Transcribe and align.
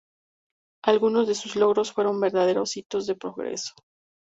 Algunos 0.83 1.27
de 1.27 1.35
sus 1.35 1.55
logros 1.55 1.91
fueron 1.91 2.19
verdaderos 2.19 2.75
hitos 2.75 3.05
de 3.05 3.13
progreso. 3.13 3.75